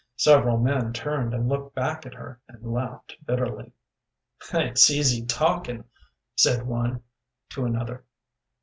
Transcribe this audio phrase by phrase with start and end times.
[0.17, 3.71] Several men turned and looked back at her and laughed bitterly.
[4.51, 5.83] "It's easy talking,"
[6.35, 7.03] said one
[7.49, 8.03] to another.